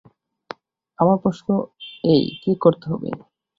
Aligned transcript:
আমার 0.99 1.17
প্রশ্ন 1.17 1.47
এই– 2.03 2.27
কী 2.43 2.51
করতে 2.55 2.85
হবে? 2.91 3.09